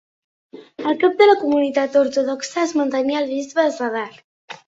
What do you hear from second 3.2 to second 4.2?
el bisbe de Zadar.